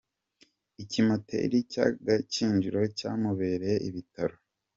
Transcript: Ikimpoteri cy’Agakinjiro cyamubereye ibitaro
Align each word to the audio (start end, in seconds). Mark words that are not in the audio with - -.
Ikimpoteri 0.83 1.57
cy’Agakinjiro 1.71 2.81
cyamubereye 2.97 3.73
ibitaro 3.87 4.35